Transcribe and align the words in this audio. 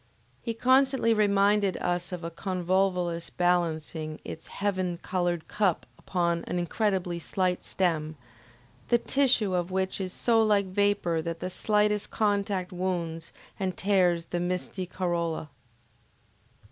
He 0.41 0.55
constantly 0.55 1.13
reminded 1.13 1.77
us 1.77 2.11
of 2.11 2.23
a 2.23 2.31
convolvulus 2.31 3.29
balancing 3.29 4.19
its 4.25 4.47
heaven 4.47 4.97
colored 5.03 5.47
cup 5.47 5.85
upon 5.99 6.43
an 6.45 6.57
incredibly 6.57 7.19
slight 7.19 7.63
stem, 7.63 8.15
the 8.87 8.97
tissue 8.97 9.53
of 9.53 9.69
which 9.69 10.01
is 10.01 10.11
so 10.11 10.41
like 10.41 10.65
vapor 10.65 11.21
that 11.21 11.39
the 11.39 11.51
slightest 11.51 12.09
contact 12.09 12.71
wounds 12.71 13.31
and 13.59 13.77
tears 13.77 14.25
the 14.25 14.39
misty 14.39 14.87
corolla. 14.87 15.51